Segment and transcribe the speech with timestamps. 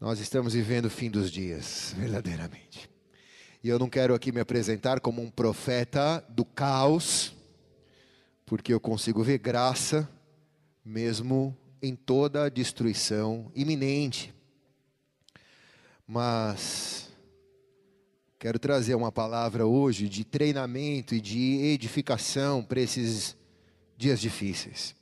[0.00, 2.88] Nós estamos vivendo o fim dos dias, verdadeiramente.
[3.64, 7.34] E eu não quero aqui me apresentar como um profeta do caos,
[8.46, 10.08] porque eu consigo ver graça
[10.84, 14.32] mesmo em toda a destruição iminente.
[16.06, 17.10] Mas
[18.38, 23.36] quero trazer uma palavra hoje de treinamento e de edificação para esses
[23.96, 24.94] dias difíceis.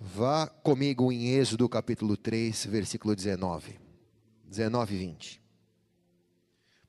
[0.00, 3.80] Vá comigo em Êxodo capítulo 3, versículo 19.
[4.44, 5.42] 19 e 20.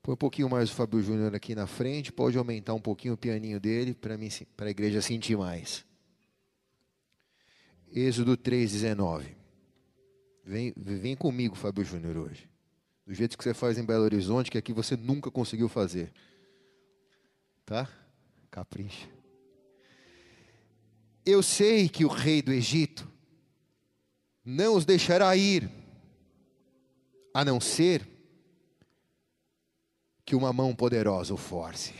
[0.00, 3.16] Põe um pouquinho mais o Fábio Júnior aqui na frente, pode aumentar um pouquinho o
[3.16, 5.84] pianinho dele para a igreja sentir mais.
[7.92, 9.36] Êxodo 3, 19.
[10.44, 12.48] Vem, vem comigo, Fábio Júnior, hoje.
[13.04, 16.12] Do jeito que você faz em Belo Horizonte, que aqui você nunca conseguiu fazer.
[17.66, 17.88] Tá?
[18.52, 19.19] Capricha.
[21.24, 23.10] Eu sei que o rei do Egito
[24.44, 25.70] não os deixará ir,
[27.32, 28.08] a não ser
[30.24, 31.94] que uma mão poderosa o force.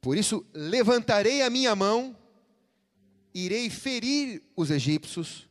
[0.00, 2.16] Por isso, levantarei a minha mão,
[3.34, 5.48] irei ferir os egípcios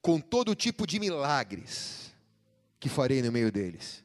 [0.00, 2.14] com todo tipo de milagres
[2.80, 4.04] que farei no meio deles.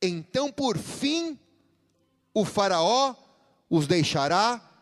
[0.00, 1.38] Então, por fim,
[2.34, 3.14] o Faraó
[3.68, 4.75] os deixará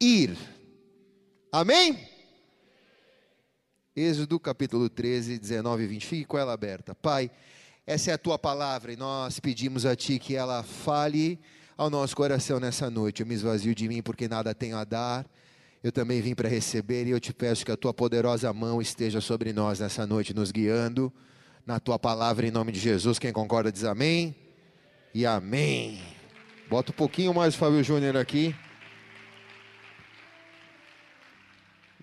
[0.00, 0.36] ir.
[1.50, 1.98] Amém?
[3.96, 6.06] Êxodo capítulo 13, 19 e 20.
[6.06, 6.94] Fique com ela aberta.
[6.94, 7.30] Pai,
[7.86, 11.40] essa é a tua palavra e nós pedimos a ti que ela fale
[11.76, 13.22] ao nosso coração nessa noite.
[13.22, 15.26] Eu me esvazio de mim porque nada tenho a dar.
[15.82, 19.20] Eu também vim para receber e eu te peço que a tua poderosa mão esteja
[19.20, 21.12] sobre nós nessa noite, nos guiando
[21.66, 23.18] na tua palavra em nome de Jesus.
[23.18, 24.34] Quem concorda diz amém
[25.12, 26.00] e amém.
[26.68, 28.54] Bota um pouquinho mais o Fábio Júnior aqui.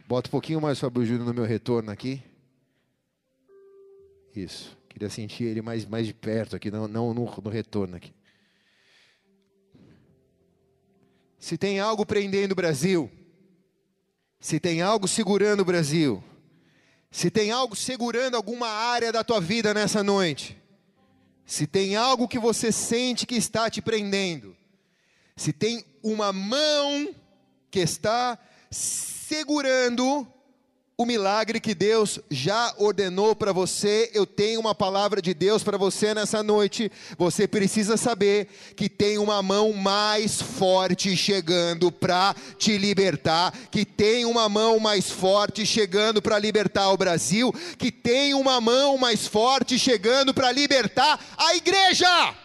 [0.08, 2.22] Bota um pouquinho mais o Fábio Júnior no meu retorno aqui.
[4.36, 4.78] Isso.
[4.88, 8.14] Queria sentir ele mais, mais de perto aqui, não, não no, no retorno aqui.
[11.40, 13.12] Se tem algo prendendo o Brasil,
[14.40, 16.24] se tem algo segurando o Brasil,
[17.10, 20.56] se tem algo segurando alguma área da tua vida nessa noite,
[21.46, 24.56] se tem algo que você sente que está te prendendo,
[25.36, 27.14] se tem uma mão
[27.72, 28.40] que está
[29.28, 30.28] segurando
[30.98, 34.10] o milagre que Deus já ordenou para você.
[34.14, 36.92] Eu tenho uma palavra de Deus para você nessa noite.
[37.18, 44.26] Você precisa saber que tem uma mão mais forte chegando para te libertar, que tem
[44.26, 49.78] uma mão mais forte chegando para libertar o Brasil, que tem uma mão mais forte
[49.78, 52.45] chegando para libertar a igreja.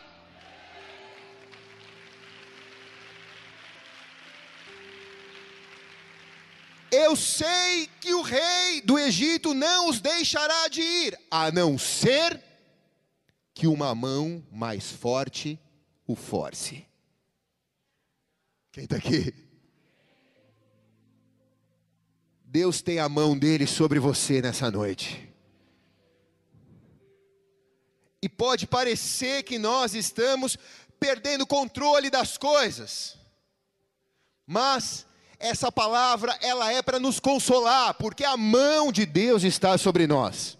[6.90, 12.42] Eu sei que o rei do Egito não os deixará de ir, a não ser
[13.54, 15.58] que uma mão mais forte
[16.06, 16.84] o force.
[18.72, 19.32] Quem está aqui?
[22.44, 25.32] Deus tem a mão dele sobre você nessa noite.
[28.20, 30.58] E pode parecer que nós estamos
[30.98, 33.16] perdendo controle das coisas,
[34.46, 35.06] mas
[35.40, 40.58] essa palavra ela é para nos consolar, porque a mão de Deus está sobre nós.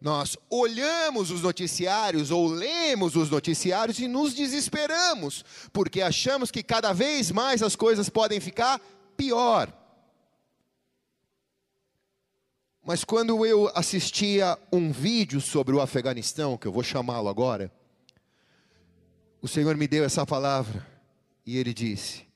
[0.00, 6.92] Nós olhamos os noticiários ou lemos os noticiários e nos desesperamos, porque achamos que cada
[6.92, 8.80] vez mais as coisas podem ficar
[9.16, 9.72] pior.
[12.84, 17.70] Mas quando eu assistia um vídeo sobre o Afeganistão, que eu vou chamá-lo agora,
[19.42, 20.86] o Senhor me deu essa palavra
[21.44, 22.27] e ele disse: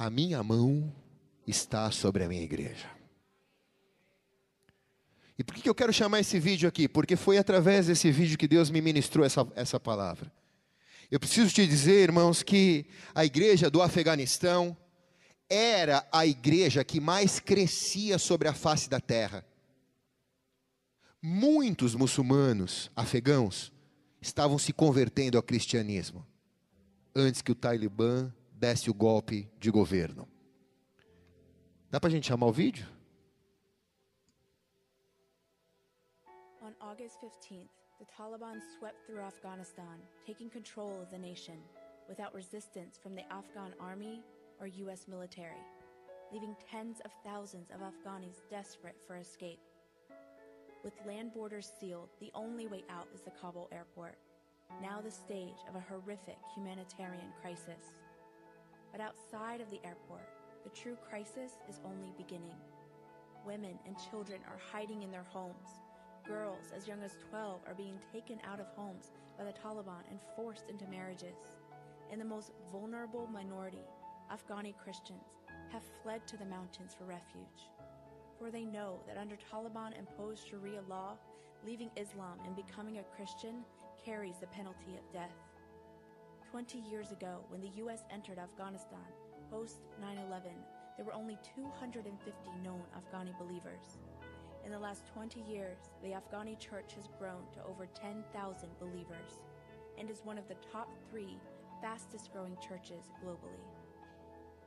[0.00, 0.90] a minha mão
[1.46, 2.90] está sobre a minha igreja.
[5.38, 6.88] E por que eu quero chamar esse vídeo aqui?
[6.88, 10.32] Porque foi através desse vídeo que Deus me ministrou essa, essa palavra.
[11.10, 14.74] Eu preciso te dizer, irmãos, que a igreja do Afeganistão
[15.50, 19.44] era a igreja que mais crescia sobre a face da terra.
[21.20, 23.70] Muitos muçulmanos afegãos
[24.18, 26.26] estavam se convertendo ao cristianismo
[27.14, 30.28] antes que o Talibã desse o golpe de governo.
[31.90, 32.86] Dá para a gente chamar o vídeo?
[36.60, 41.56] On August 15th, the Taliban swept through Afghanistan, taking control of the nation
[42.06, 44.22] without resistance from the Afghan army
[44.60, 45.08] or U.S.
[45.08, 45.64] military,
[46.30, 49.60] leaving tens of thousands of Afghanis desperate for escape.
[50.84, 54.16] With land borders sealed, the only way out is the Kabul airport,
[54.82, 57.99] now the stage of a horrific humanitarian crisis.
[58.92, 60.28] But outside of the airport,
[60.64, 62.56] the true crisis is only beginning.
[63.46, 65.80] Women and children are hiding in their homes,
[66.26, 70.20] Girls as young as 12 are being taken out of homes by the Taliban and
[70.36, 71.56] forced into marriages.
[72.12, 73.84] And the most vulnerable minority,
[74.32, 75.42] Afghani Christians,
[75.72, 77.68] have fled to the mountains for refuge.
[78.38, 81.16] For they know that under Taliban imposed Sharia law,
[81.66, 83.64] leaving Islam and becoming a Christian
[84.04, 85.49] carries the penalty of death.
[86.50, 88.02] 20 years ago, when the U.S.
[88.10, 89.06] entered Afghanistan
[89.52, 90.50] post 9 11,
[90.96, 92.02] there were only 250
[92.64, 93.98] known Afghani believers.
[94.64, 99.44] In the last 20 years, the Afghani church has grown to over 10,000 believers
[99.96, 101.38] and is one of the top three
[101.80, 103.62] fastest growing churches globally.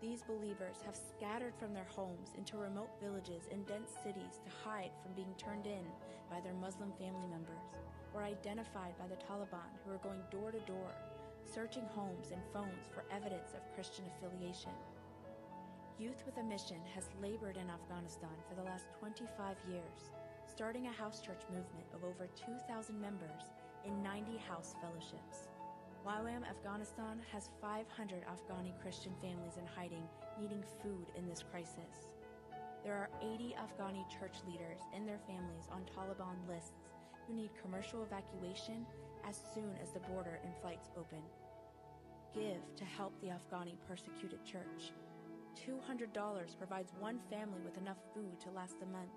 [0.01, 4.91] These believers have scattered from their homes into remote villages and dense cities to hide
[5.01, 5.83] from being turned in
[6.31, 7.75] by their Muslim family members
[8.13, 10.91] or identified by the Taliban who are going door to door,
[11.45, 14.71] searching homes and phones for evidence of Christian affiliation.
[15.99, 20.11] Youth with a Mission has labored in Afghanistan for the last 25 years,
[20.49, 23.53] starting a house church movement of over 2,000 members
[23.85, 25.49] in 90 house fellowships.
[26.05, 30.03] YWAM Afghanistan has 500 Afghani Christian families in hiding
[30.39, 32.11] needing food in this crisis.
[32.83, 36.73] There are 80 Afghani church leaders and their families on Taliban lists
[37.25, 38.85] who need commercial evacuation
[39.27, 41.21] as soon as the border and flights open.
[42.33, 44.91] Give to help the Afghani persecuted church.
[45.55, 49.13] $200 provides one family with enough food to last a month.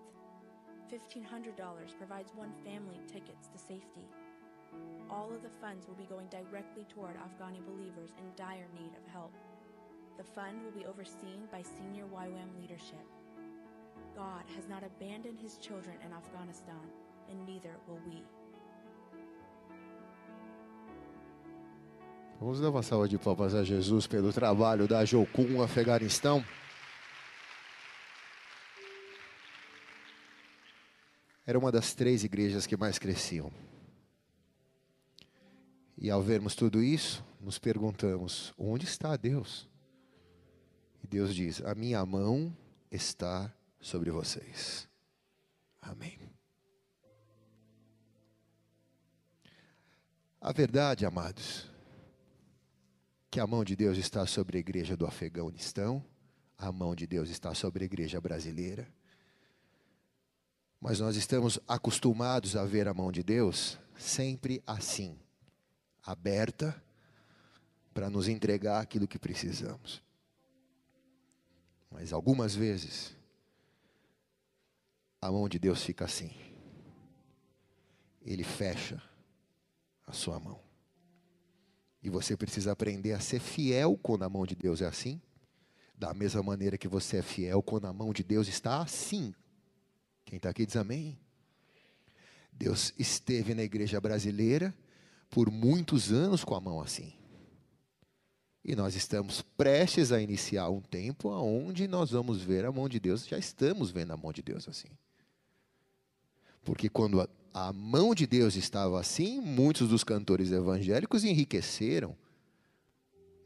[0.93, 1.57] $1,500
[1.99, 4.07] provides one family tickets to safety.
[5.11, 9.13] All of the funds will be going directly toward Afghani believers in dire need of
[9.13, 9.33] help.
[10.19, 13.05] The fund will be overseen by senior YWAM leadership.
[14.15, 16.81] God has not abandoned his children in Afghanistan,
[17.31, 18.23] and neither will we.
[22.39, 26.45] Vamos dar uma salva de palmas a Jesus pelo trabalho da Jocum Afeganistão.
[31.47, 33.51] Era uma das três igrejas que mais cresciam.
[35.97, 39.67] E ao vermos tudo isso, nos perguntamos: onde está Deus?
[41.03, 42.55] E Deus diz: a minha mão
[42.91, 43.51] está
[43.81, 44.87] sobre vocês.
[45.81, 46.19] Amém.
[50.39, 51.75] A verdade, amados,
[53.37, 56.03] que a mão de Deus está sobre a igreja do Afeganistão,
[56.57, 58.91] a mão de Deus está sobre a igreja brasileira.
[60.81, 65.19] Mas nós estamos acostumados a ver a mão de Deus sempre assim,
[66.03, 66.83] aberta
[67.93, 70.03] para nos entregar aquilo que precisamos.
[71.91, 73.15] Mas algumas vezes
[75.21, 76.35] a mão de Deus fica assim.
[78.25, 78.99] Ele fecha
[80.07, 80.66] a sua mão.
[82.07, 85.21] E você precisa aprender a ser fiel quando a mão de Deus é assim,
[85.99, 89.35] da mesma maneira que você é fiel quando a mão de Deus está assim.
[90.25, 91.19] Quem está aqui diz amém.
[92.53, 94.73] Deus esteve na igreja brasileira
[95.29, 97.13] por muitos anos com a mão assim.
[98.65, 103.01] E nós estamos prestes a iniciar um tempo onde nós vamos ver a mão de
[103.01, 104.91] Deus, já estamos vendo a mão de Deus assim.
[106.63, 112.15] Porque quando a, mão de Deus estava assim, muitos dos cantores evangélicos enriqueceram.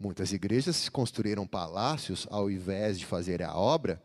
[0.01, 4.03] Muitas igrejas construíram palácios ao invés de fazer a obra.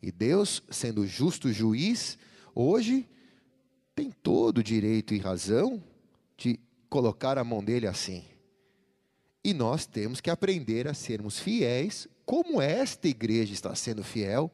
[0.00, 2.16] E Deus, sendo justo juiz,
[2.54, 3.08] hoje
[3.96, 5.82] tem todo o direito e razão
[6.36, 8.24] de colocar a mão dele assim.
[9.42, 14.52] E nós temos que aprender a sermos fiéis, como esta igreja está sendo fiel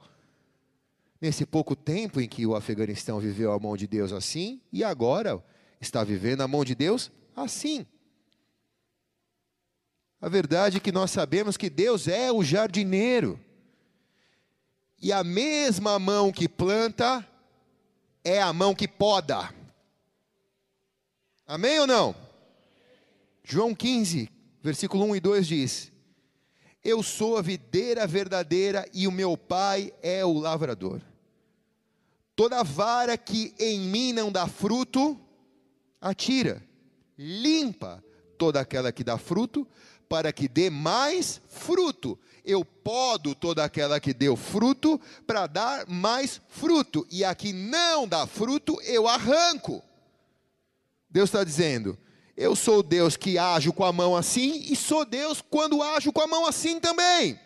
[1.25, 5.43] nesse pouco tempo em que o Afeganistão viveu a mão de Deus assim, e agora
[5.81, 7.87] está vivendo a mão de Deus assim.
[10.21, 13.41] A verdade é que nós sabemos que Deus é o jardineiro.
[15.01, 17.27] E a mesma mão que planta
[18.23, 19.49] é a mão que poda.
[21.47, 22.15] Amém ou não?
[23.43, 24.29] João 15,
[24.63, 25.93] versículo 1 e 2 diz:
[26.83, 31.01] Eu sou a videira verdadeira e o meu pai é o lavrador.
[32.37, 35.19] Toda vara que em mim não dá fruto,
[36.01, 36.63] atira,
[37.17, 38.03] limpa
[38.37, 39.67] toda aquela que dá fruto,
[40.09, 42.19] para que dê mais fruto.
[42.45, 48.07] Eu podo toda aquela que deu fruto, para dar mais fruto, e a que não
[48.07, 49.83] dá fruto, eu arranco.
[51.09, 51.97] Deus está dizendo:
[52.37, 56.21] eu sou Deus que ajo com a mão assim, e sou Deus quando ajo com
[56.21, 57.39] a mão assim também.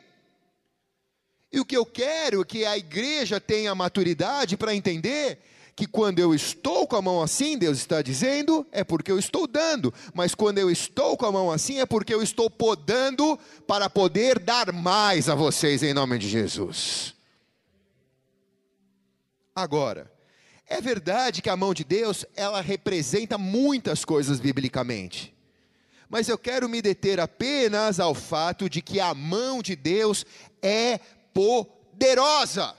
[1.52, 5.38] E o que eu quero é que a igreja tenha maturidade para entender
[5.74, 9.46] que quando eu estou com a mão assim, Deus está dizendo, é porque eu estou
[9.46, 13.88] dando, mas quando eu estou com a mão assim, é porque eu estou podando para
[13.88, 17.14] poder dar mais a vocês em nome de Jesus.
[19.54, 20.10] Agora,
[20.70, 25.34] É verdade que a mão de Deus, ela representa muitas coisas biblicamente.
[26.10, 30.26] Mas eu quero me deter apenas ao fato de que a mão de Deus
[30.60, 31.00] é
[31.38, 32.74] poderosa.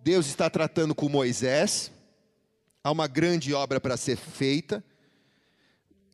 [0.00, 1.92] Deus está tratando com Moisés,
[2.82, 4.82] há uma grande obra para ser feita.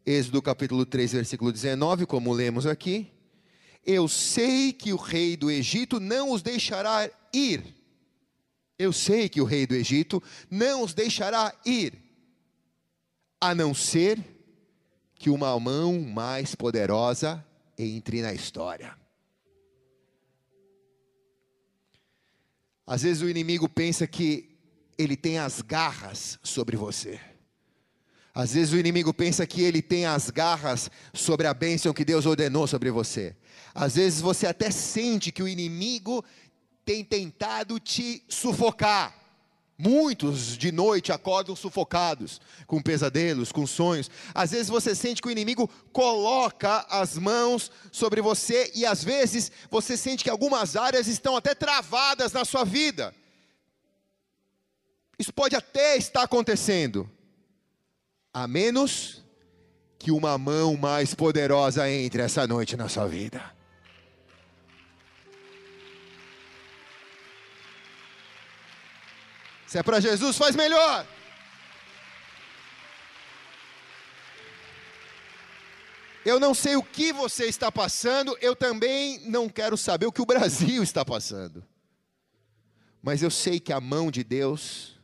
[0.04, 3.10] Êxodo capítulo 3, versículo 19, como lemos aqui.
[3.84, 7.76] Eu sei que o rei do Egito não os deixará ir
[8.78, 11.94] eu sei que o rei do Egito não os deixará ir,
[13.40, 14.22] a não ser
[15.14, 17.44] que uma mão mais poderosa
[17.78, 18.94] entre na história.
[22.86, 24.56] Às vezes o inimigo pensa que
[24.96, 27.20] ele tem as garras sobre você.
[28.34, 32.26] Às vezes o inimigo pensa que ele tem as garras sobre a bênção que Deus
[32.26, 33.34] ordenou sobre você.
[33.74, 36.24] Às vezes você até sente que o inimigo
[36.84, 39.25] tem tentado te sufocar.
[39.78, 44.10] Muitos de noite acordam sufocados, com pesadelos, com sonhos.
[44.34, 49.52] Às vezes você sente que o inimigo coloca as mãos sobre você e às vezes
[49.70, 53.14] você sente que algumas áreas estão até travadas na sua vida.
[55.18, 57.10] Isso pode até estar acontecendo,
[58.32, 59.22] a menos
[59.98, 63.55] que uma mão mais poderosa entre essa noite na sua vida.
[69.66, 71.06] Se é para Jesus, faz melhor.
[76.24, 80.20] Eu não sei o que você está passando, eu também não quero saber o que
[80.20, 81.64] o Brasil está passando.
[83.00, 85.00] Mas eu sei que a mão de Deus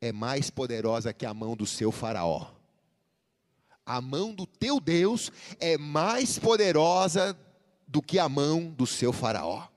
[0.00, 2.50] é mais poderosa que a mão do seu Faraó.
[3.84, 7.38] A mão do teu Deus é mais poderosa
[7.86, 9.68] do que a mão do seu Faraó.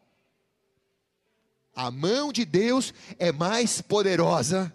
[1.75, 4.74] A mão de Deus é mais poderosa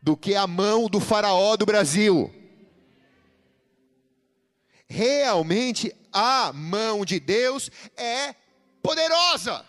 [0.00, 2.32] do que a mão do Faraó do Brasil.
[4.88, 8.34] Realmente, a mão de Deus é
[8.82, 9.64] poderosa.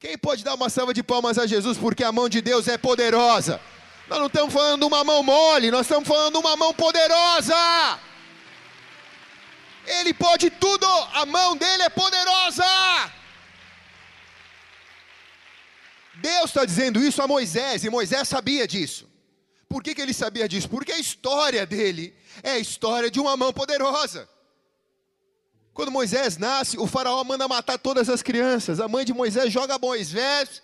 [0.00, 2.78] Quem pode dar uma salva de palmas a Jesus porque a mão de Deus é
[2.78, 3.60] poderosa?
[4.08, 7.54] Nós não estamos falando de uma mão mole, nós estamos falando de uma mão poderosa.
[9.86, 12.64] Ele pode tudo, a mão dele é poderosa.
[16.20, 19.08] Deus está dizendo isso a Moisés, e Moisés sabia disso.
[19.68, 20.68] Por que, que ele sabia disso?
[20.68, 24.28] Porque a história dele é a história de uma mão poderosa.
[25.74, 28.80] Quando Moisés nasce, o faraó manda matar todas as crianças.
[28.80, 30.62] A mãe de Moisés joga Moisés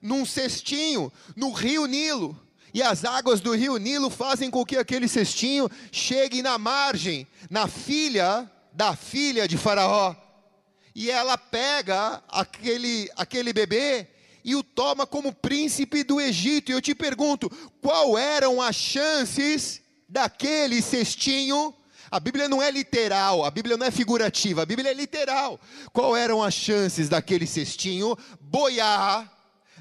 [0.00, 2.40] num cestinho no rio Nilo.
[2.72, 7.68] E as águas do rio Nilo fazem com que aquele cestinho chegue na margem, na
[7.68, 10.16] filha da filha de Faraó.
[10.94, 14.08] E ela pega aquele, aquele bebê
[14.44, 16.70] e o toma como príncipe do Egito.
[16.70, 21.74] E eu te pergunto, qual eram as chances daquele cestinho?
[22.10, 25.58] A Bíblia não é literal, a Bíblia não é figurativa, a Bíblia é literal.
[25.92, 29.32] Qual eram as chances daquele cestinho boiar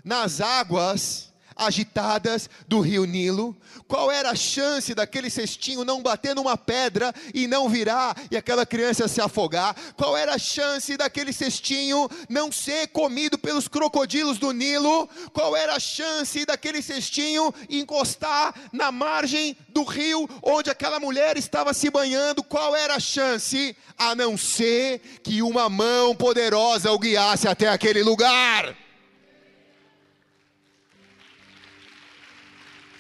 [0.04, 3.56] nas águas agitadas do rio Nilo?
[3.88, 8.66] Qual era a chance daquele cestinho não bater numa pedra e não virar e aquela
[8.66, 9.76] criança se afogar?
[9.96, 15.10] Qual era a chance daquele cestinho não ser comido pelos crocodilos do Nilo?
[15.32, 21.74] Qual era a chance daquele cestinho encostar na margem do rio onde aquela mulher estava
[21.74, 22.44] se banhando?
[22.44, 23.76] Qual era a chance?
[23.98, 28.83] A não ser que uma mão poderosa o guiasse até aquele lugar.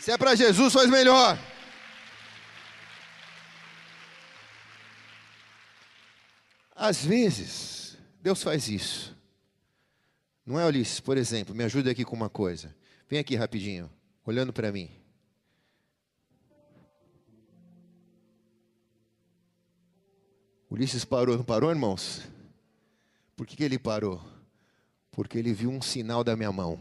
[0.03, 1.39] Se é para Jesus, faz melhor.
[6.75, 9.15] Às vezes, Deus faz isso.
[10.45, 10.99] Não é, Ulisses?
[10.99, 12.75] Por exemplo, me ajuda aqui com uma coisa.
[13.07, 13.89] Vem aqui rapidinho,
[14.25, 14.91] olhando para mim.
[20.69, 22.23] Ulisses parou, não parou, irmãos?
[23.37, 24.21] Por que, que ele parou?
[25.13, 26.77] Porque ele viu um sinal da minha mão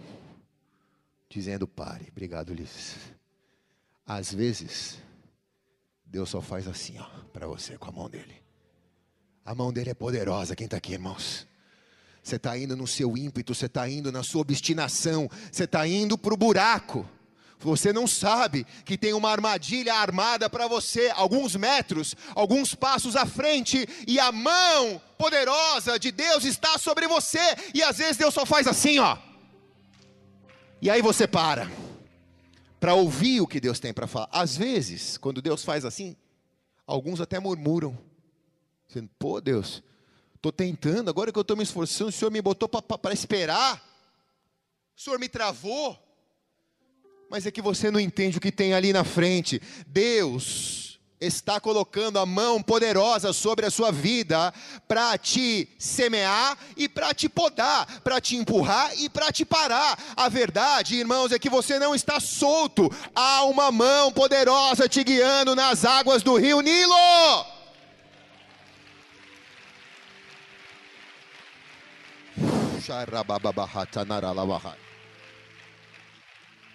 [1.32, 2.08] dizendo pare.
[2.10, 2.96] Obrigado, Ulisses.
[4.06, 4.98] Às vezes,
[6.04, 8.42] Deus só faz assim, ó, para você com a mão dele.
[9.44, 10.54] A mão dele é poderosa.
[10.54, 11.46] Quem está aqui, irmãos?
[12.22, 16.16] Você está indo no seu ímpeto, você está indo na sua obstinação, você está indo
[16.16, 17.08] para o buraco.
[17.58, 23.24] Você não sabe que tem uma armadilha armada para você, alguns metros, alguns passos à
[23.24, 27.40] frente, e a mão poderosa de Deus está sobre você,
[27.72, 29.16] e às vezes Deus só faz assim, ó.
[30.82, 31.70] E aí você para
[32.80, 34.28] para ouvir o que Deus tem para falar.
[34.32, 36.16] Às vezes, quando Deus faz assim,
[36.84, 37.96] alguns até murmuram,
[38.88, 39.80] dizendo: "Pô, Deus,
[40.34, 43.80] estou tentando, agora que eu estou me esforçando, o Senhor me botou para esperar,
[44.96, 45.96] o Senhor me travou".
[47.30, 49.62] mas é que você não entende o que tem ali na frente.
[49.86, 50.91] Deus
[51.26, 54.52] está colocando a mão poderosa sobre a sua vida
[54.88, 59.98] para te semear e para te podar, para te empurrar e para te parar.
[60.16, 62.90] A verdade, irmãos, é que você não está solto.
[63.14, 67.52] Há uma mão poderosa te guiando nas águas do rio Nilo.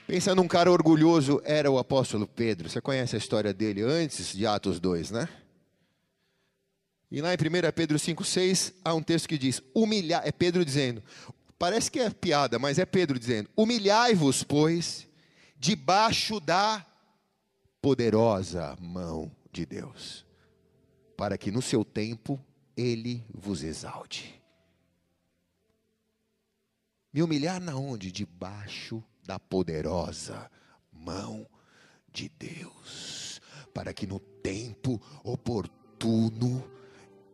[0.08, 2.70] Pensa num cara orgulhoso, era o apóstolo Pedro.
[2.70, 5.28] Você conhece a história dele antes de Atos 2, né?
[7.12, 11.04] E lá em 1 Pedro 5,6 há um texto que diz: humilhar, é Pedro dizendo,
[11.60, 15.06] parece que é piada, mas é Pedro dizendo: humilhai-vos, pois,
[15.58, 16.86] debaixo da
[17.82, 20.26] poderosa mão de Deus,
[21.18, 22.40] para que no seu tempo
[22.78, 24.42] ele vos exalte.
[27.12, 28.10] Me humilhar na onde?
[28.10, 30.50] Debaixo da poderosa
[30.90, 31.46] mão
[32.14, 33.42] de Deus,
[33.74, 36.64] para que no tempo oportuno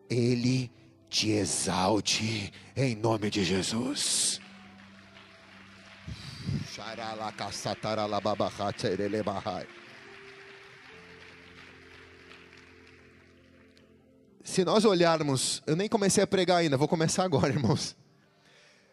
[0.10, 0.72] Ele
[1.08, 4.42] te exalte, em nome de Jesus.
[14.44, 17.96] Se nós olharmos, eu nem comecei a pregar ainda, vou começar agora, irmãos.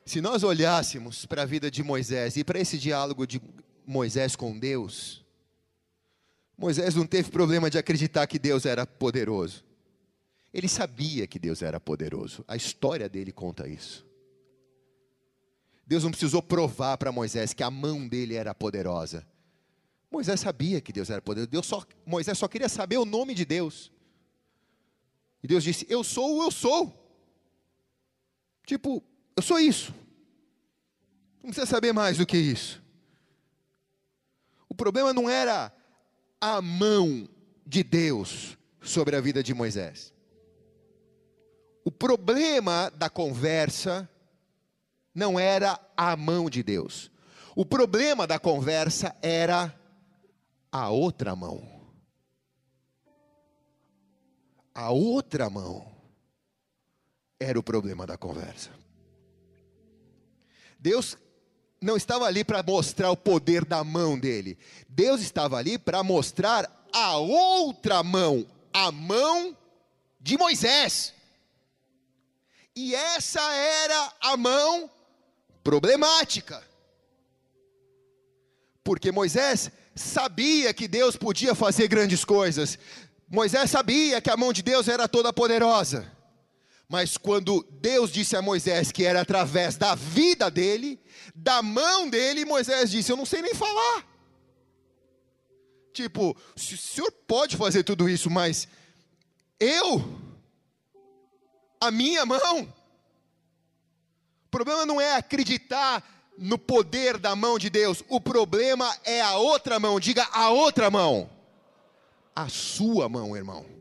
[0.05, 3.41] Se nós olhássemos para a vida de Moisés e para esse diálogo de
[3.87, 5.25] Moisés com Deus,
[6.57, 9.65] Moisés não teve problema de acreditar que Deus era poderoso.
[10.53, 12.45] Ele sabia que Deus era poderoso.
[12.47, 14.07] A história dele conta isso.
[15.87, 19.27] Deus não precisou provar para Moisés que a mão dele era poderosa.
[20.11, 21.51] Moisés sabia que Deus era poderoso.
[21.51, 23.93] Deus só, Moisés só queria saber o nome de Deus.
[25.43, 26.97] E Deus disse: Eu sou o eu sou.
[28.67, 29.03] Tipo,
[29.41, 29.95] eu sou isso.
[31.43, 32.83] Não precisa saber mais do que isso.
[34.69, 35.73] O problema não era
[36.39, 37.27] a mão
[37.65, 40.13] de Deus sobre a vida de Moisés.
[41.83, 44.07] O problema da conversa
[45.15, 47.11] não era a mão de Deus.
[47.57, 49.75] O problema da conversa era
[50.71, 51.67] a outra mão.
[54.75, 55.91] A outra mão
[57.41, 58.81] era o problema da conversa.
[60.81, 61.17] Deus
[61.81, 64.59] não estava ali para mostrar o poder da mão dele.
[64.89, 69.57] Deus estava ali para mostrar a outra mão, a mão
[70.21, 71.15] de Moisés.
[72.75, 74.91] E essa era a mão
[75.63, 76.63] problemática.
[78.83, 82.79] Porque Moisés sabia que Deus podia fazer grandes coisas.
[83.29, 86.11] Moisés sabia que a mão de Deus era toda poderosa.
[86.91, 90.99] Mas quando Deus disse a Moisés que era através da vida dele,
[91.33, 94.05] da mão dele, Moisés disse: Eu não sei nem falar.
[95.93, 98.67] Tipo, o senhor pode fazer tudo isso, mas
[99.61, 100.05] eu,
[101.81, 102.63] a minha mão.
[104.47, 106.03] O problema não é acreditar
[106.37, 110.01] no poder da mão de Deus, o problema é a outra mão.
[110.01, 111.31] Diga a outra mão,
[112.35, 113.80] a sua mão, irmão.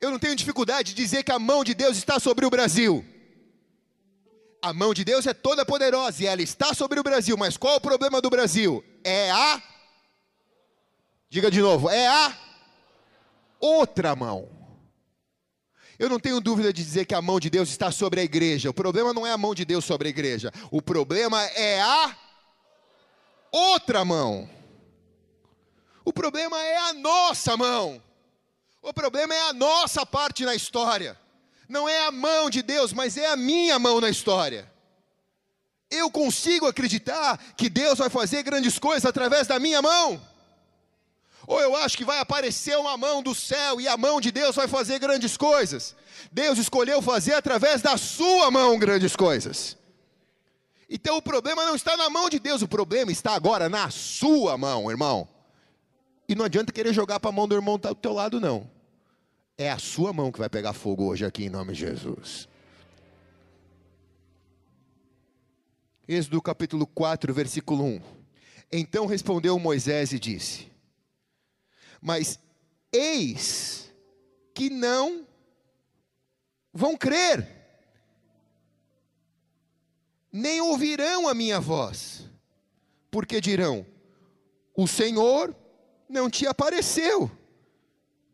[0.00, 3.04] Eu não tenho dificuldade de dizer que a mão de Deus está sobre o Brasil.
[4.62, 7.76] A mão de Deus é toda poderosa e ela está sobre o Brasil, mas qual
[7.76, 8.84] o problema do Brasil?
[9.04, 9.62] É a.
[11.28, 12.36] Diga de novo, é a
[13.58, 14.48] outra mão.
[15.98, 18.70] Eu não tenho dúvida de dizer que a mão de Deus está sobre a igreja.
[18.70, 20.50] O problema não é a mão de Deus sobre a igreja.
[20.70, 22.16] O problema é a
[23.52, 24.48] outra mão.
[26.02, 28.02] O problema é a nossa mão.
[28.82, 31.18] O problema é a nossa parte na história.
[31.68, 34.70] Não é a mão de Deus, mas é a minha mão na história.
[35.90, 40.20] Eu consigo acreditar que Deus vai fazer grandes coisas através da minha mão?
[41.46, 44.54] Ou eu acho que vai aparecer uma mão do céu e a mão de Deus
[44.54, 45.96] vai fazer grandes coisas?
[46.30, 49.76] Deus escolheu fazer através da sua mão grandes coisas.
[50.88, 54.56] Então o problema não está na mão de Deus, o problema está agora na sua
[54.56, 55.28] mão, irmão.
[56.30, 58.38] E não adianta querer jogar para a mão do irmão que está do teu lado,
[58.38, 58.70] não.
[59.58, 62.48] É a sua mão que vai pegar fogo hoje aqui em nome de Jesus.
[66.06, 68.00] Êxodo capítulo 4, versículo 1.
[68.70, 70.70] Então respondeu Moisés e disse:
[72.00, 72.38] Mas
[72.92, 73.92] eis
[74.54, 75.26] que não
[76.72, 77.44] vão crer,
[80.30, 82.24] nem ouvirão a minha voz,
[83.10, 83.84] porque dirão:
[84.76, 85.56] O Senhor
[86.10, 87.30] não te apareceu.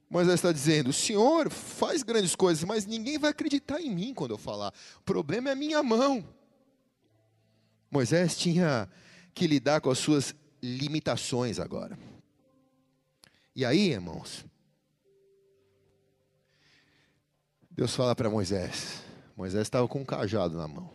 [0.09, 4.33] Moisés está dizendo: o Senhor faz grandes coisas, mas ninguém vai acreditar em mim quando
[4.33, 4.73] eu falar.
[4.99, 6.27] O problema é minha mão.
[7.91, 8.89] Moisés tinha
[9.35, 11.99] que lidar com as suas limitações agora.
[13.55, 14.45] E aí, irmãos,
[17.71, 19.03] Deus fala para Moisés.
[19.37, 20.91] Moisés estava com um cajado na mão.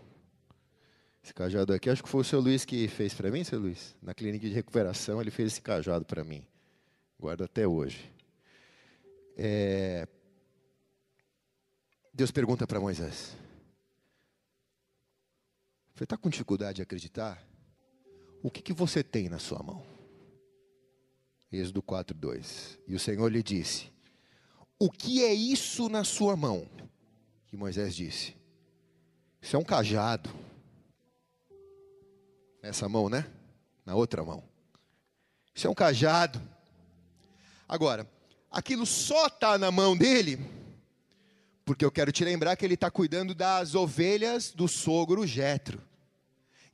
[1.24, 3.96] Esse cajado aqui, acho que foi o seu Luiz que fez para mim, seu Luiz.
[4.02, 6.44] Na clínica de recuperação, ele fez esse cajado para mim.
[7.22, 8.12] Guardo até hoje.
[9.38, 10.08] É...
[12.12, 13.38] Deus pergunta para Moisés:
[15.94, 17.48] Você está com dificuldade de acreditar?
[18.42, 19.86] O que, que você tem na sua mão?
[21.52, 22.80] Êxodo 4, 2.
[22.88, 23.94] E o Senhor lhe disse:
[24.80, 26.68] O que é isso na sua mão?
[27.46, 28.36] Que Moisés disse:
[29.40, 30.28] Isso é um cajado.
[32.64, 33.32] Nessa mão, né?
[33.86, 34.44] Na outra mão.
[35.54, 36.42] Isso é um cajado.
[37.72, 38.06] Agora,
[38.52, 40.38] aquilo só está na mão dele,
[41.64, 45.82] porque eu quero te lembrar que ele está cuidando das ovelhas do sogro Jetro.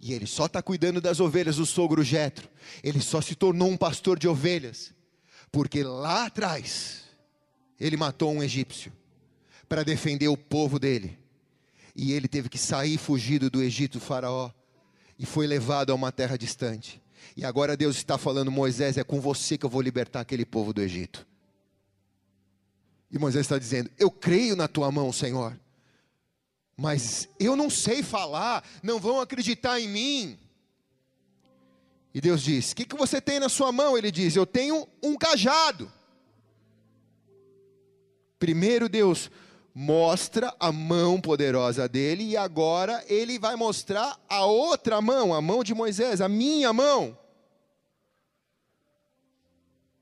[0.02, 2.50] E ele só está cuidando das ovelhas do sogro Jetro.
[2.84, 4.92] Ele só se tornou um pastor de ovelhas,
[5.52, 7.04] porque lá atrás
[7.80, 8.92] ele matou um egípcio
[9.70, 11.16] para defender o povo dele.
[11.96, 14.50] E ele teve que sair fugido do Egito, faraó,
[15.20, 17.00] e foi levado a uma terra distante.
[17.38, 20.74] E agora Deus está falando, Moisés, é com você que eu vou libertar aquele povo
[20.74, 21.26] do Egito.
[23.10, 25.58] E Moisés está dizendo: Eu creio na tua mão, Senhor
[26.78, 30.40] mas eu não sei falar, não vão acreditar em mim.
[32.14, 33.98] E Deus diz: O que, que você tem na sua mão?
[33.98, 35.92] Ele diz: Eu tenho um cajado.
[38.38, 39.32] Primeiro Deus
[39.74, 45.64] mostra a mão poderosa dele, e agora ele vai mostrar a outra mão, a mão
[45.64, 47.18] de Moisés, a minha mão.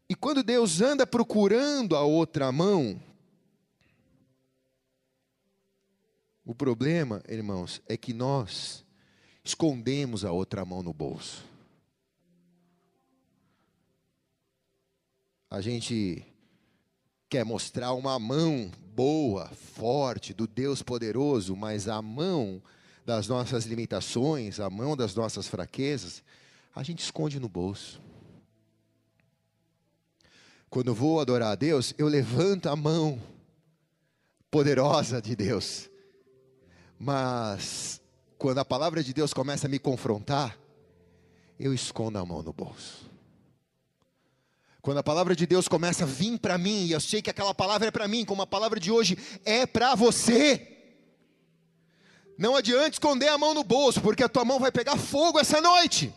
[0.08, 3.02] E quando Deus anda procurando a outra mão,
[6.46, 8.86] O problema, irmãos, é que nós
[9.44, 11.44] escondemos a outra mão no bolso.
[15.50, 16.24] A gente
[17.28, 22.62] quer mostrar uma mão boa, forte, do Deus poderoso, mas a mão
[23.04, 26.24] das nossas limitações, a mão das nossas fraquezas,
[26.76, 28.00] a gente esconde no bolso.
[30.70, 33.22] Quando vou adorar a Deus, eu levanto a mão
[34.52, 35.90] poderosa de Deus
[37.00, 38.02] mas
[38.38, 40.58] quando a palavra de Deus começa a me confrontar,
[41.60, 43.10] eu escondo a mão no bolso.
[44.82, 47.56] Quando a palavra de Deus começa a vir para mim, e eu sei que aquela
[47.56, 50.72] palavra é para mim, como a palavra de hoje é para você.
[52.38, 55.60] Não adianta esconder a mão no bolso, porque a tua mão vai pegar fogo essa
[55.60, 56.14] noite.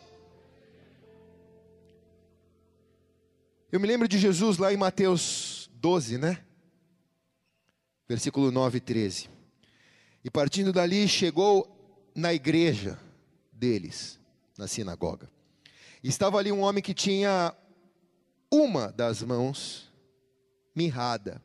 [3.70, 6.42] Eu me lembro de Jesus lá em Mateus 12, né?
[8.08, 9.28] Versículo 9 e 13.
[10.24, 12.98] E partindo dali, chegou na igreja
[13.52, 14.18] deles,
[14.56, 15.30] na sinagoga.
[16.02, 17.54] E estava ali um homem que tinha
[18.50, 19.92] uma das mãos
[20.74, 21.42] mirrada.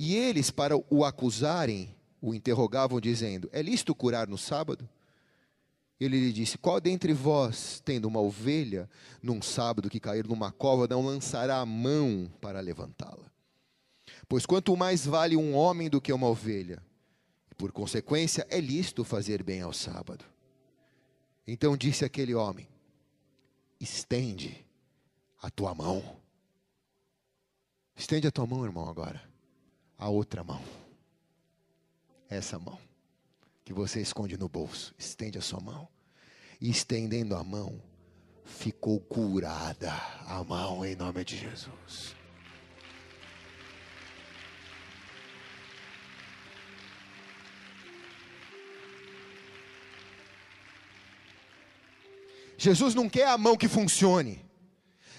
[0.00, 4.88] E eles, para o acusarem, o interrogavam, dizendo: É lícito curar no sábado?
[6.00, 8.88] Ele lhe disse: Qual dentre vós, tendo uma ovelha,
[9.22, 13.30] num sábado que cair numa cova, não lançará a mão para levantá-la?
[14.26, 16.82] Pois quanto mais vale um homem do que uma ovelha,
[17.58, 20.24] por consequência é lícito fazer bem ao sábado.
[21.46, 22.66] Então disse aquele homem:
[23.78, 24.64] estende
[25.42, 26.18] a tua mão.
[27.94, 29.22] Estende a tua mão, irmão, agora.
[29.98, 30.62] A outra mão.
[32.30, 32.89] Essa mão
[33.64, 34.94] que você esconde no bolso.
[34.98, 35.88] Estende a sua mão.
[36.60, 37.80] E estendendo a mão,
[38.44, 39.92] ficou curada
[40.26, 42.14] a mão em nome de Jesus.
[52.60, 54.44] Jesus não quer a mão que funcione.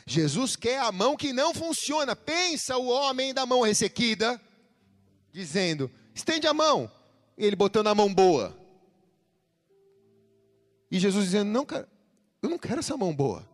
[0.06, 2.16] Jesus quer a mão que não funciona.
[2.16, 4.40] Pensa o homem da mão ressequida,
[5.32, 6.92] dizendo: estende a mão.
[7.38, 8.58] E ele botando a mão boa.
[10.90, 11.88] E Jesus dizendo: não, cara,
[12.42, 13.48] eu não quero essa mão boa.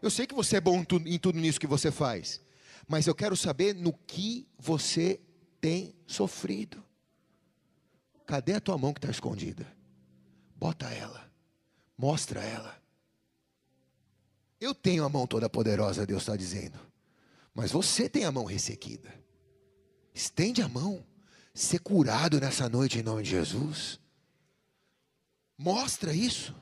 [0.00, 2.40] Eu sei que você é bom em tudo nisso que você faz.
[2.88, 5.20] Mas eu quero saber no que você
[5.60, 6.82] tem sofrido.
[8.26, 9.66] Cadê a tua mão que está escondida?
[10.56, 11.30] Bota ela.
[11.98, 12.80] Mostra ela.
[14.60, 16.78] Eu tenho a mão toda poderosa, Deus está dizendo.
[17.54, 19.12] Mas você tem a mão ressequida.
[20.14, 21.04] Estende a mão.
[21.52, 23.98] Ser curado nessa noite em nome de Jesus.
[25.58, 26.54] Mostra isso.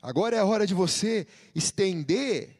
[0.00, 2.56] Agora é a hora de você estender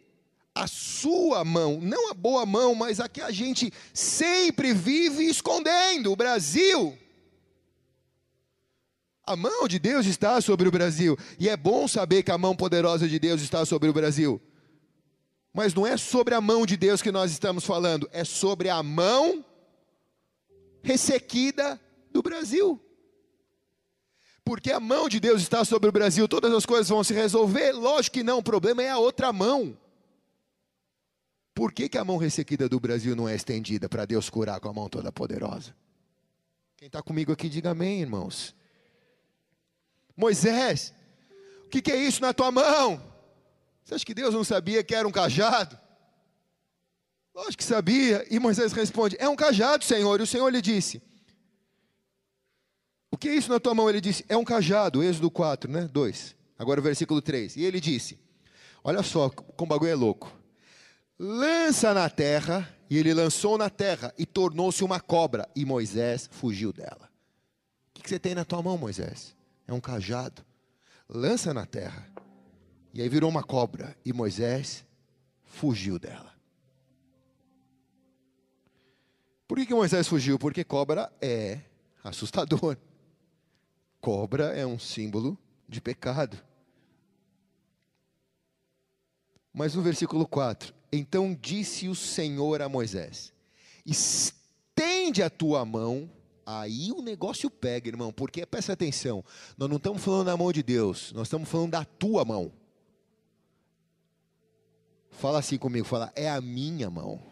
[0.55, 6.13] a sua mão, não a boa mão, mas a que a gente sempre vive escondendo.
[6.13, 6.97] O Brasil
[9.25, 11.17] A mão de Deus está sobre o Brasil.
[11.39, 14.41] E é bom saber que a mão poderosa de Deus está sobre o Brasil.
[15.53, 18.83] Mas não é sobre a mão de Deus que nós estamos falando, é sobre a
[18.83, 19.45] mão
[20.83, 22.81] ressequida do Brasil.
[24.45, 27.73] Porque a mão de Deus está sobre o Brasil, todas as coisas vão se resolver?
[27.73, 29.79] Lógico que não, o problema é a outra mão.
[31.55, 34.69] Por que, que a mão ressequida do Brasil não é estendida para Deus curar com
[34.69, 35.77] a mão toda poderosa?
[36.77, 38.55] Quem está comigo aqui, diga amém, irmãos.
[40.17, 40.93] Moisés,
[41.67, 43.12] o que, que é isso na tua mão?
[43.85, 45.79] Você acha que Deus não sabia que era um cajado?
[47.35, 48.27] Lógico que sabia.
[48.31, 50.21] E Moisés responde: É um cajado, Senhor.
[50.21, 51.03] E o Senhor lhe disse:
[53.11, 53.89] O que é isso na tua mão?
[53.89, 55.03] Ele disse: É um cajado.
[55.03, 55.89] Êxodo 4, né?
[55.91, 56.37] 2.
[56.59, 57.57] Agora o versículo 3.
[57.57, 58.19] E ele disse:
[58.85, 60.33] Olha só, como o bagulho é louco.
[61.19, 62.69] Lança na terra.
[62.91, 65.49] E ele lançou na terra e tornou-se uma cobra.
[65.57, 67.11] E Moisés fugiu dela.
[67.89, 69.35] O que você tem na tua mão, Moisés?
[69.67, 70.45] É um cajado.
[71.09, 72.12] Lança na terra
[72.93, 73.97] e aí virou uma cobra.
[74.05, 74.85] E Moisés
[75.45, 76.33] fugiu dela.
[79.49, 80.39] Por que, que Moisés fugiu?
[80.39, 81.61] Porque cobra é
[82.03, 82.77] assustador.
[84.01, 86.43] Cobra é um símbolo de pecado.
[89.53, 93.33] Mas no versículo 4: Então disse o Senhor a Moisés:
[93.85, 96.11] Estende a tua mão.
[96.45, 99.25] Aí o negócio pega, irmão, porque presta atenção,
[99.57, 102.53] nós não estamos falando da mão de Deus, nós estamos falando da tua mão.
[105.13, 107.23] Fala assim comigo, fala, é a minha mão.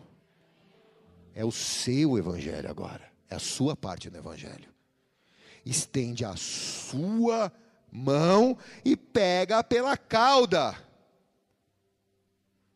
[1.34, 3.02] É o seu evangelho agora.
[3.28, 4.68] É a sua parte do evangelho.
[5.64, 7.52] Estende a sua
[7.90, 10.76] mão e pega pela cauda.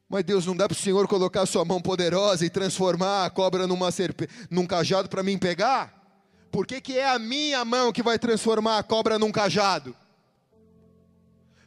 [0.09, 3.31] Mas Deus, não dá para o Senhor colocar a sua mão poderosa e transformar a
[3.31, 4.29] cobra numa serpe...
[4.51, 6.03] num cajado para mim pegar?
[6.51, 9.97] Por que, que é a minha mão que vai transformar a cobra num cajado?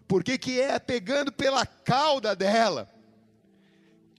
[0.08, 2.90] Por que, que é pegando pela cauda dela?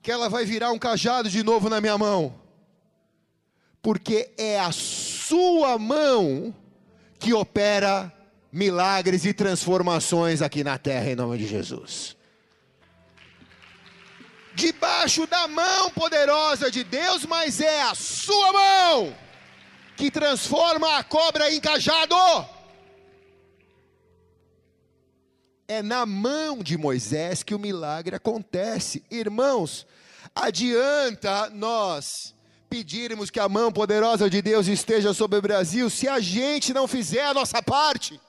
[0.08, 2.34] Que ela vai virar um cajado de novo na minha mão,
[3.82, 6.54] porque é a sua mão
[7.18, 8.10] que opera
[8.50, 12.16] milagres e transformações aqui na terra, em nome de Jesus.
[14.54, 19.14] Debaixo da mão poderosa de Deus, mas é a sua mão
[19.94, 22.16] que transforma a cobra em cajado.
[25.70, 29.04] É na mão de Moisés que o milagre acontece.
[29.10, 29.86] Irmãos,
[30.44, 32.34] adianta nós
[32.68, 36.86] pedirmos que a mão poderosa de Deus esteja sobre o Brasil se a gente não
[36.86, 38.20] fizer a nossa parte.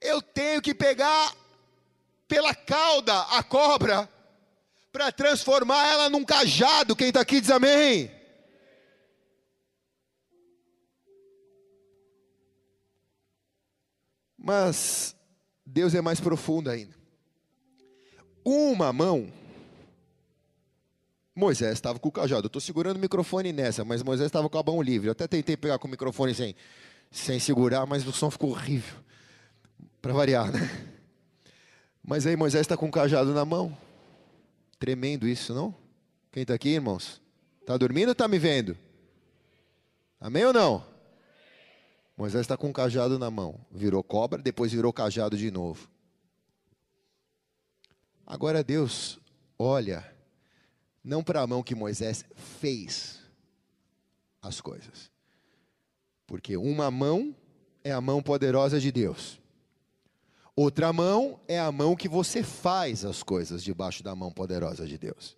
[0.00, 1.34] Eu tenho que pegar
[2.26, 4.08] pela cauda a cobra
[4.92, 6.96] para transformar ela num cajado.
[6.96, 8.10] Quem está aqui diz amém.
[14.36, 15.14] Mas
[15.64, 16.94] Deus é mais profundo ainda.
[18.44, 19.32] Uma mão,
[21.34, 22.44] Moisés estava com o cajado.
[22.44, 25.08] Eu estou segurando o microfone nessa, mas Moisés estava com a mão livre.
[25.08, 26.54] Eu até tentei pegar com o microfone sem,
[27.10, 28.98] sem segurar, mas o som ficou horrível.
[30.00, 30.88] Para variar, né?
[32.04, 33.76] Mas aí Moisés está com o cajado na mão.
[34.78, 35.74] Tremendo isso, não?
[36.32, 37.20] Quem está aqui, irmãos?
[37.60, 38.76] Está dormindo ou está me vendo?
[40.20, 40.84] Amém ou não?
[42.16, 43.58] Moisés está com um cajado na mão.
[43.70, 45.88] Virou cobra, depois virou cajado de novo.
[48.26, 49.18] Agora Deus
[49.58, 50.04] olha,
[51.02, 53.20] não para a mão que Moisés fez
[54.40, 55.10] as coisas.
[56.26, 57.34] Porque uma mão
[57.84, 59.40] é a mão poderosa de Deus.
[60.54, 64.98] Outra mão é a mão que você faz as coisas debaixo da mão poderosa de
[64.98, 65.36] Deus.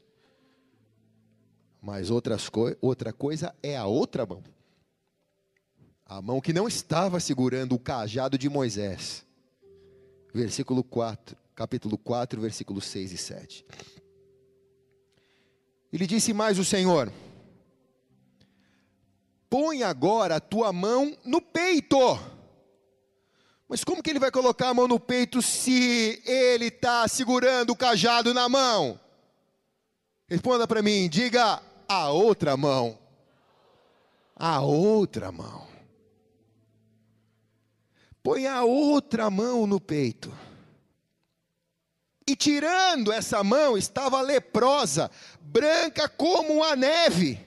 [1.80, 4.42] Mas outras co outra coisa é a outra mão
[6.06, 9.24] a mão que não estava segurando o cajado de Moisés.
[10.32, 13.66] Versículo 4, capítulo 4, versículos 6 e 7.
[15.94, 17.12] Ele disse mais o Senhor:
[19.48, 21.96] Põe agora a tua mão no peito.
[23.68, 27.76] Mas como que ele vai colocar a mão no peito se ele está segurando o
[27.76, 28.98] cajado na mão?
[30.28, 32.98] Responda para mim, diga a outra mão.
[34.36, 35.74] A outra mão
[38.24, 40.32] põe a outra mão no peito.
[42.26, 45.10] E tirando essa mão, estava leprosa,
[45.40, 47.38] branca como a neve.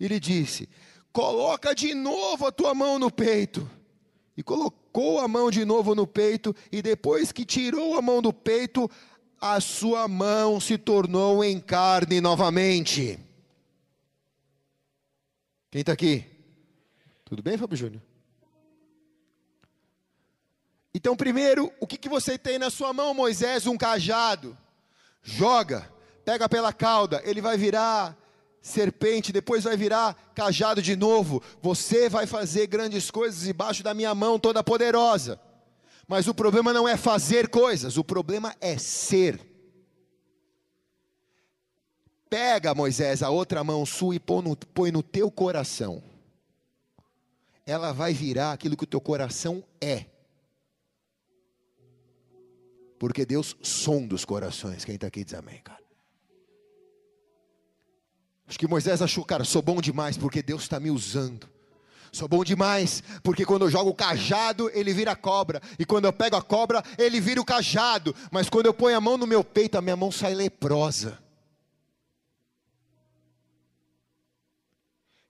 [0.00, 0.68] Ele disse:
[1.12, 3.70] Coloca de novo a tua mão no peito.
[4.36, 8.32] E colocou a mão de novo no peito, e depois que tirou a mão do
[8.32, 8.90] peito,
[9.40, 13.18] a sua mão se tornou em carne novamente.
[15.70, 16.24] Quem está aqui?
[17.24, 18.02] Tudo bem, Fábio Júnior?
[20.94, 23.66] Então, primeiro, o que, que você tem na sua mão, Moisés?
[23.66, 24.56] Um cajado.
[25.22, 25.90] Joga,
[26.24, 28.16] pega pela cauda, ele vai virar
[28.62, 31.42] serpente, depois vai virar cajado de novo.
[31.60, 35.40] Você vai fazer grandes coisas debaixo da minha mão toda poderosa.
[36.06, 39.40] Mas o problema não é fazer coisas, o problema é ser.
[42.30, 46.02] Pega, Moisés, a outra mão sua e põe no, põe no teu coração.
[47.66, 50.06] Ela vai virar aquilo que o teu coração é.
[53.04, 54.82] Porque Deus sonda os corações.
[54.82, 55.84] Quem está aqui diz amém, cara.
[58.48, 61.46] Acho que Moisés achou, cara, sou bom demais porque Deus está me usando.
[62.10, 65.60] Sou bom demais, porque quando eu jogo o cajado, ele vira cobra.
[65.78, 68.16] E quando eu pego a cobra, ele vira o cajado.
[68.30, 71.18] Mas quando eu ponho a mão no meu peito, a minha mão sai leprosa.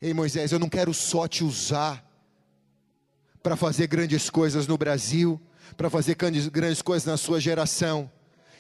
[0.01, 2.09] Ei Moisés, eu não quero só te usar
[3.43, 5.41] para fazer grandes coisas no Brasil,
[5.77, 8.11] para fazer grandes coisas na sua geração.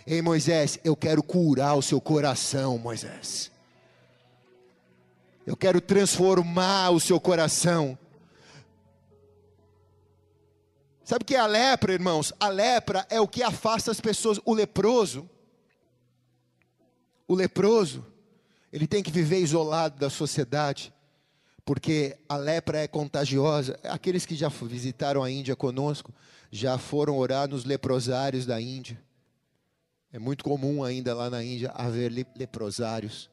[0.07, 3.51] Ei Moisés, eu quero curar o seu coração, Moisés.
[5.47, 7.99] Eu quero transformar o seu coração.
[11.05, 12.33] Sabe o que é a lepra, irmãos?
[12.41, 14.41] A lepra é o que afasta as pessoas.
[14.45, 15.29] O leproso,
[17.29, 18.05] o leproso,
[18.73, 20.93] ele tem que viver isolado da sociedade,
[21.65, 23.79] porque a lepra é contagiosa.
[23.85, 26.13] Aqueles que já visitaram a Índia conosco,
[26.55, 29.03] já foram orar nos leprosários da Índia.
[30.13, 33.29] É muito comum ainda lá na Índia haver leprosários.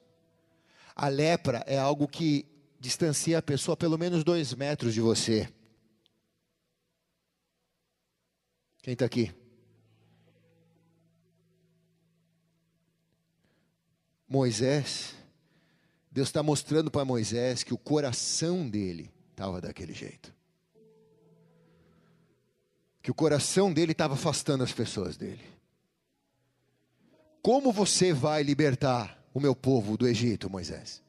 [0.96, 2.48] A lepra é algo que
[2.80, 5.48] distancia a pessoa pelo menos dois metros de você.
[8.82, 9.32] Quem está aqui?
[14.28, 15.14] Moisés,
[16.10, 20.34] Deus está mostrando para Moisés que o coração dele estava daquele jeito.
[23.02, 25.44] Que o coração dele estava afastando as pessoas dele.
[27.42, 31.02] Como você vai libertar o meu povo do Egito, Moisés?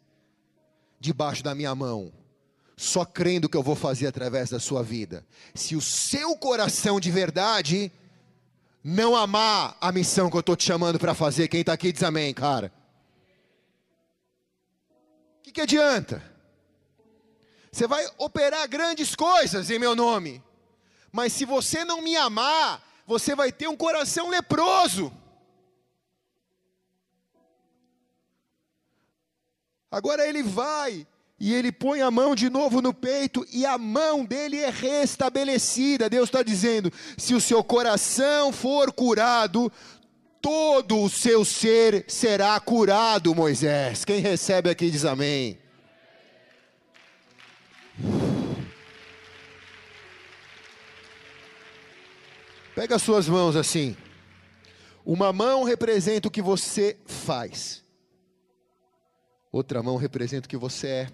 [0.98, 2.12] Debaixo da minha mão,
[2.76, 5.26] só crendo que eu vou fazer através da sua vida.
[5.55, 7.92] Se o seu coração de verdade
[8.83, 12.02] não amar a missão que eu estou te chamando para fazer, quem está aqui diz
[12.02, 12.72] amém, cara.
[15.38, 16.22] O que, que adianta?
[17.70, 20.42] Você vai operar grandes coisas em meu nome,
[21.12, 25.12] mas se você não me amar, você vai ter um coração leproso.
[29.90, 31.07] Agora ele vai
[31.38, 36.09] e ele põe a mão de novo no peito e a mão dele é restabelecida.
[36.09, 39.70] Deus está dizendo: se o seu coração for curado,
[40.40, 44.03] todo o seu ser será curado, Moisés.
[44.03, 45.62] Quem recebe aqui diz amém.
[52.83, 53.97] Pega as suas mãos assim.
[55.07, 57.85] Uma mão representa o que você faz,
[59.53, 61.11] outra mão representa o que você é.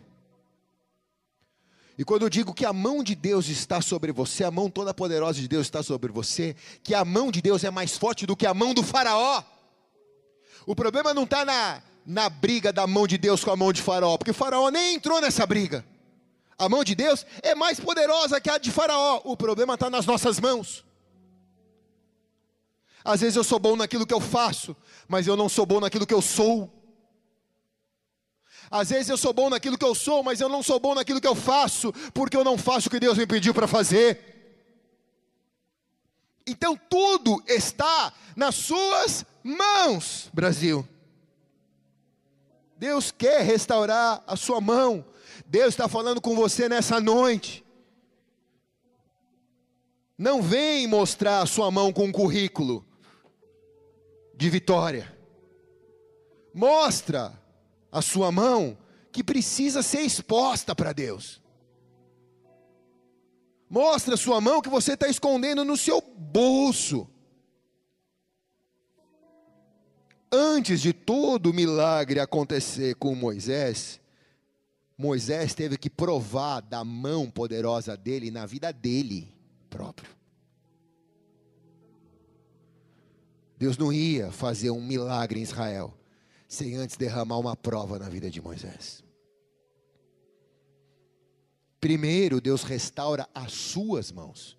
[1.98, 4.94] E quando eu digo que a mão de Deus está sobre você, a mão toda
[4.94, 8.34] poderosa de Deus está sobre você, que a mão de Deus é mais forte do
[8.34, 9.44] que a mão do Faraó.
[10.64, 13.82] O problema não está na, na briga da mão de Deus com a mão de
[13.82, 15.84] Faraó, porque Faraó nem entrou nessa briga.
[16.58, 19.20] A mão de Deus é mais poderosa que a de Faraó.
[19.22, 20.87] O problema está nas nossas mãos.
[23.04, 26.06] Às vezes eu sou bom naquilo que eu faço, mas eu não sou bom naquilo
[26.06, 26.72] que eu sou.
[28.70, 31.20] Às vezes eu sou bom naquilo que eu sou, mas eu não sou bom naquilo
[31.20, 34.36] que eu faço, porque eu não faço o que Deus me pediu para fazer.
[36.46, 40.86] Então tudo está nas suas mãos, Brasil.
[42.76, 45.04] Deus quer restaurar a sua mão.
[45.46, 47.64] Deus está falando com você nessa noite.
[50.16, 52.87] Não vem mostrar a sua mão com um currículo
[54.38, 55.12] de vitória.
[56.54, 57.36] Mostra
[57.90, 58.78] a sua mão
[59.10, 61.42] que precisa ser exposta para Deus.
[63.68, 67.08] Mostra a sua mão que você está escondendo no seu bolso.
[70.30, 74.00] Antes de todo o milagre acontecer com Moisés,
[74.96, 79.34] Moisés teve que provar da mão poderosa dele na vida dele
[79.68, 80.17] próprio.
[83.58, 85.92] Deus não ia fazer um milagre em Israel
[86.46, 89.02] sem antes derramar uma prova na vida de Moisés.
[91.80, 94.56] Primeiro, Deus restaura as suas mãos,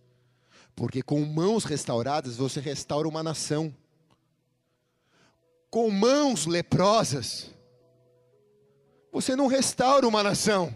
[0.76, 3.74] porque com mãos restauradas você restaura uma nação.
[5.72, 7.52] Com mãos leprosas,
[9.12, 10.76] você não restaura uma nação,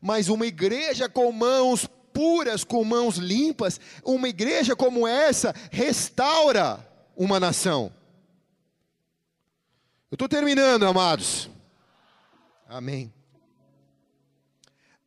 [0.00, 7.38] mas uma igreja com mãos puras, com mãos limpas, uma igreja como essa restaura uma
[7.38, 7.92] nação.
[10.10, 11.48] Eu estou terminando, amados.
[12.68, 13.12] Amém.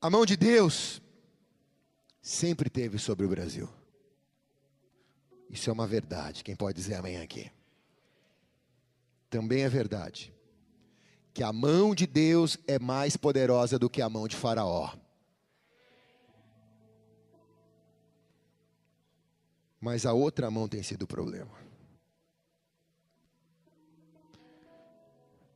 [0.01, 1.01] A mão de Deus
[2.21, 3.69] sempre teve sobre o Brasil.
[5.49, 6.43] Isso é uma verdade.
[6.43, 7.51] Quem pode dizer amém aqui?
[9.29, 10.35] Também é verdade
[11.35, 14.93] que a mão de Deus é mais poderosa do que a mão de Faraó.
[19.81, 21.64] Mas a outra mão tem sido o problema.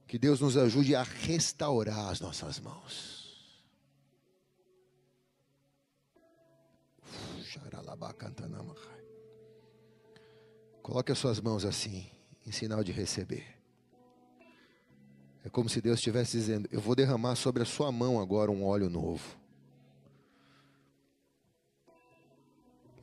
[0.10, 3.20] Que Deus nos ajude a restaurar as nossas mãos.
[10.82, 12.10] Coloque as suas mãos assim,
[12.44, 13.46] em sinal de receber.
[15.46, 18.66] É como se Deus estivesse dizendo: Eu vou derramar sobre a sua mão agora um
[18.66, 19.38] óleo novo.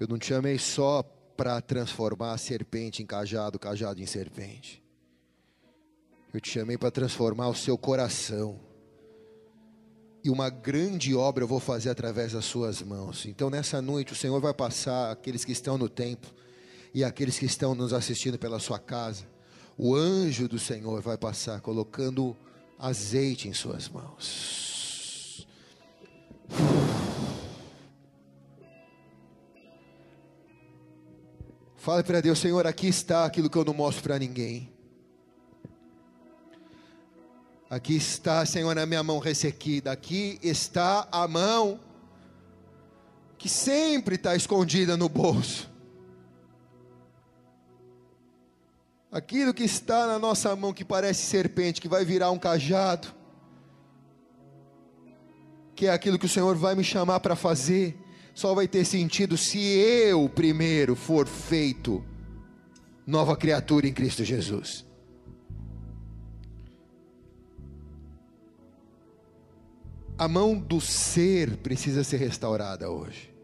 [0.00, 1.04] Eu não te chamei só
[1.36, 4.84] para transformar a serpente em cajado, cajado em serpente.
[6.36, 8.60] Eu te chamei para transformar o seu coração.
[10.22, 13.24] E uma grande obra eu vou fazer através das suas mãos.
[13.24, 16.30] Então, nessa noite, o Senhor vai passar aqueles que estão no templo
[16.92, 19.24] e aqueles que estão nos assistindo pela sua casa
[19.78, 22.36] o anjo do Senhor vai passar colocando
[22.78, 25.46] azeite em suas mãos.
[31.76, 34.75] Fale para Deus, Senhor, aqui está aquilo que eu não mostro para ninguém.
[37.68, 39.90] Aqui está, Senhor, a minha mão ressequida.
[39.90, 41.80] Aqui está a mão
[43.36, 45.68] que sempre está escondida no bolso.
[49.10, 53.08] Aquilo que está na nossa mão que parece serpente, que vai virar um cajado,
[55.74, 57.98] que é aquilo que o Senhor vai me chamar para fazer,
[58.34, 62.04] só vai ter sentido se eu primeiro for feito
[63.06, 64.85] nova criatura em Cristo Jesus.
[70.18, 73.34] A mão do ser precisa ser restaurada hoje.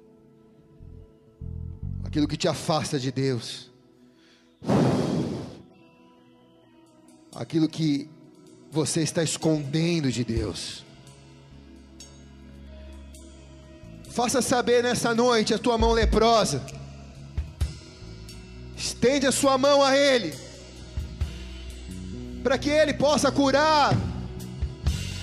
[2.04, 3.72] Aquilo que te afasta de Deus
[7.34, 8.08] aquilo que
[8.70, 10.84] você está escondendo de Deus.
[14.10, 16.62] Faça saber nessa noite a tua mão leprosa.
[18.76, 20.34] Estende a sua mão a Ele,
[22.42, 23.96] para que Ele possa curar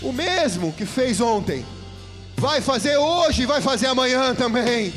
[0.01, 1.65] o mesmo que fez ontem.
[2.37, 4.93] Vai fazer hoje, vai fazer amanhã também.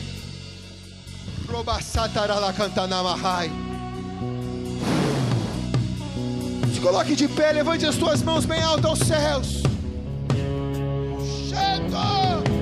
[2.53, 3.51] Cantanamahai.
[6.83, 9.63] coloque de pé, levante as tuas mãos bem alto aos céus.
[11.49, 12.62] Chega!